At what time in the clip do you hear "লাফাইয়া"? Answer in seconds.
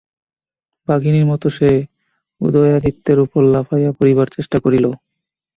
3.53-3.91